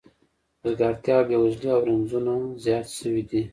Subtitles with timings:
[0.61, 3.41] وزګارتیا او بې وزلي او رنځونه زیات شوي دي